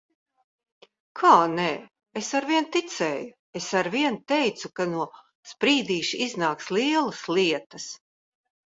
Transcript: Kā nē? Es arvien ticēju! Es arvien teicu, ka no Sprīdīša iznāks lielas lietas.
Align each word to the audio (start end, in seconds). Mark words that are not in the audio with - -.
Kā 1.19 1.33
nē? 1.51 1.65
Es 2.21 2.31
arvien 2.39 2.69
ticēju! 2.77 3.29
Es 3.61 3.69
arvien 3.83 4.19
teicu, 4.35 4.75
ka 4.81 4.91
no 4.97 5.07
Sprīdīša 5.53 6.25
iznāks 6.29 6.75
lielas 6.81 7.25
lietas. 7.39 7.91